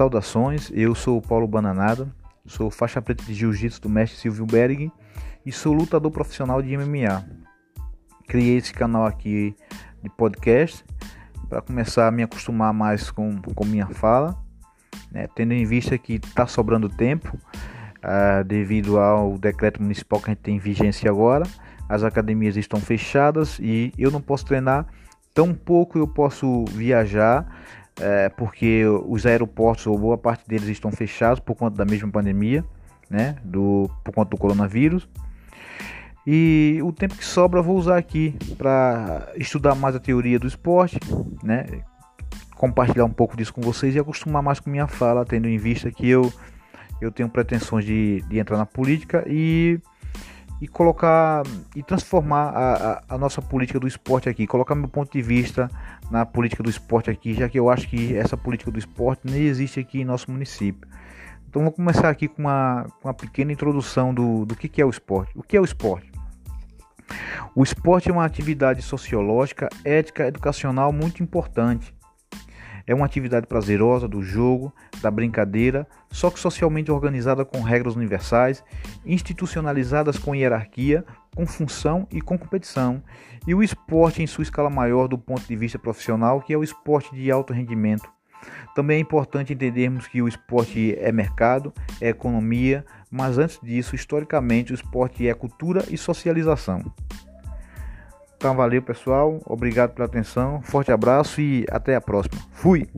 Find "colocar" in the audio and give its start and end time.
50.68-51.42, 54.46-54.74